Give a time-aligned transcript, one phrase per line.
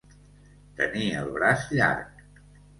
[0.79, 2.29] Tenir el braç llarg.